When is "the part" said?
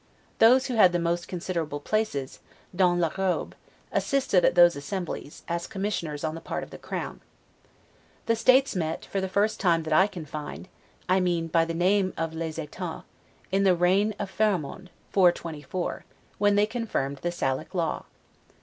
6.33-6.63